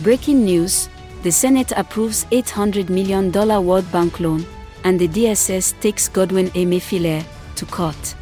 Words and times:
Breaking 0.00 0.44
news 0.44 0.88
the 1.22 1.32
Senate 1.32 1.72
approves 1.72 2.26
$800 2.26 2.90
million 2.90 3.32
World 3.32 3.90
Bank 3.90 4.20
loan, 4.20 4.44
and 4.84 5.00
the 5.00 5.08
DSS 5.08 5.80
takes 5.80 6.08
Godwin 6.08 6.48
Emefiele 6.50 7.24
to 7.56 7.66
court. 7.66 8.14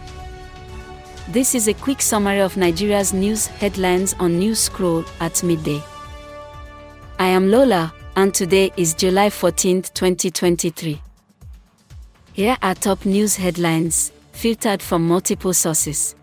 This 1.29 1.55
is 1.55 1.69
a 1.69 1.75
quick 1.75 2.01
summary 2.01 2.41
of 2.41 2.57
Nigeria's 2.57 3.13
news 3.13 3.47
headlines 3.47 4.15
on 4.21 4.39
News 4.39 4.61
Scroll 4.61 5.05
at 5.21 5.43
midday. 5.43 5.83
I 7.19 7.27
am 7.27 7.51
Lola, 7.51 7.93
and 8.15 8.33
today 8.33 8.71
is 8.77 8.95
July 8.95 9.29
14, 9.29 9.83
2023. 9.83 11.03
Here 12.35 12.57
are 12.63 12.75
top 12.75 13.05
news 13.05 13.37
headlines, 13.37 14.13
filtered 14.33 14.81
from 14.81 15.07
multiple 15.07 15.53
sources. 15.53 16.15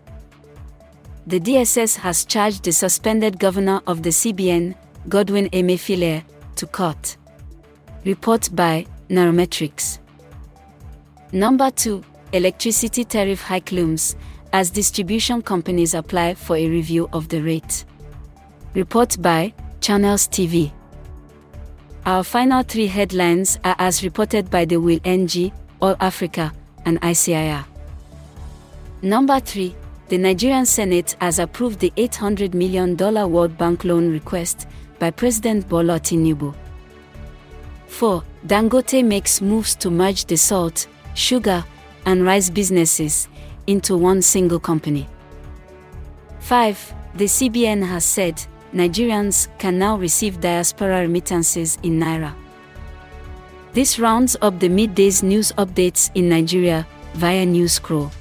The 1.26 1.38
DSS 1.38 1.96
has 1.98 2.24
charged 2.24 2.64
the 2.64 2.72
suspended 2.72 3.38
governor 3.38 3.82
of 3.86 4.02
the 4.02 4.10
CBN, 4.10 4.74
Godwin 5.08 5.48
Emefiele, 5.50 6.22
to 6.56 6.66
court. 6.66 7.16
Report 8.04 8.48
by 8.54 8.86
Nairametrics. 9.08 9.98
Number 11.32 11.70
2. 11.70 12.02
Electricity 12.32 13.04
tariff 13.04 13.42
hike 13.42 13.72
looms 13.72 14.16
as 14.52 14.70
distribution 14.70 15.42
companies 15.42 15.94
apply 15.94 16.34
for 16.34 16.56
a 16.56 16.68
review 16.68 17.08
of 17.12 17.28
the 17.28 17.40
rate. 17.42 17.84
Report 18.74 19.20
by 19.20 19.52
Channels 19.80 20.28
TV. 20.28 20.72
Our 22.06 22.24
final 22.24 22.62
three 22.62 22.86
headlines 22.86 23.58
are 23.64 23.76
as 23.78 24.02
reported 24.02 24.50
by 24.50 24.64
the 24.64 24.76
Will 24.78 25.00
NG, 25.04 25.52
All 25.80 25.96
Africa, 26.00 26.52
and 26.84 27.00
ICIR. 27.00 27.64
Number 29.02 29.40
3. 29.40 29.74
The 30.08 30.18
Nigerian 30.18 30.66
Senate 30.66 31.16
has 31.20 31.38
approved 31.38 31.80
the 31.80 31.92
$800 31.96 32.54
million 32.54 32.96
World 32.96 33.56
Bank 33.56 33.84
loan 33.84 34.10
request 34.10 34.68
by 35.02 35.10
President 35.10 35.68
Bola 35.68 35.98
Tinubu. 35.98 36.54
4. 37.88 38.22
Dangote 38.46 39.04
makes 39.04 39.40
moves 39.40 39.74
to 39.74 39.90
merge 39.90 40.26
the 40.26 40.36
salt, 40.36 40.86
sugar, 41.14 41.64
and 42.06 42.24
rice 42.24 42.48
businesses 42.48 43.26
into 43.66 43.96
one 43.96 44.22
single 44.22 44.60
company. 44.60 45.08
5. 46.38 46.94
The 47.16 47.24
CBN 47.24 47.84
has 47.84 48.04
said 48.04 48.46
Nigerians 48.72 49.48
can 49.58 49.76
now 49.76 49.96
receive 49.98 50.40
diaspora 50.40 51.00
remittances 51.00 51.78
in 51.82 51.98
Naira. 51.98 52.32
This 53.72 53.98
rounds 53.98 54.36
up 54.40 54.60
the 54.60 54.68
midday's 54.68 55.24
news 55.24 55.50
updates 55.58 56.12
in 56.14 56.28
Nigeria 56.28 56.86
via 57.14 57.44
News 57.44 57.72
Scroll. 57.72 58.12